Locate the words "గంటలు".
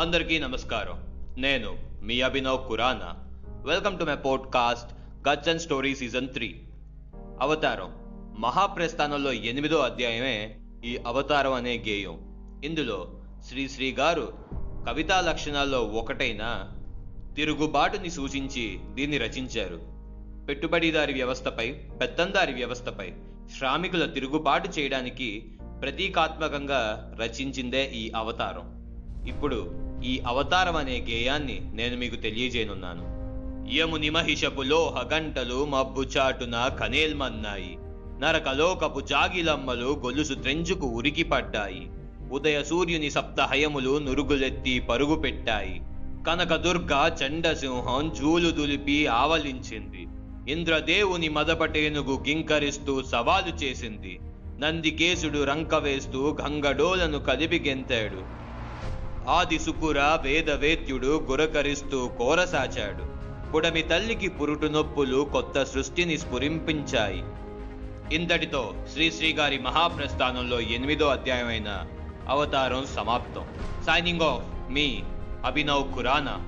35.12-35.64